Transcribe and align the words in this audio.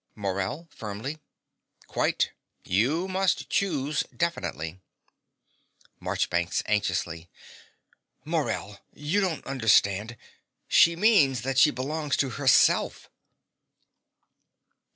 MORELL 0.15 0.67
(firmly). 0.71 1.19
Quite. 1.85 2.31
You 2.63 3.07
must 3.07 3.51
choose 3.51 4.03
definitely. 4.17 4.79
MARCHBANKS 5.99 6.63
(anxiously). 6.65 7.29
Morell: 8.25 8.79
you 8.95 9.21
don't 9.21 9.45
understand. 9.45 10.17
She 10.67 10.95
means 10.95 11.43
that 11.43 11.59
she 11.59 11.69
belongs 11.69 12.17
to 12.17 12.31
herself. 12.41 13.11